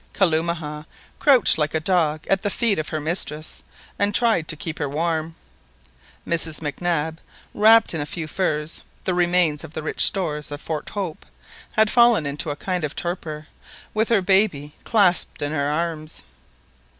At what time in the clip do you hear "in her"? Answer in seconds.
15.43-15.69